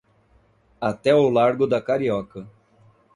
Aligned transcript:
Até 0.81 1.13
o 1.13 1.29
largo 1.29 1.67
da 1.67 1.79
Carioca. 1.79 2.47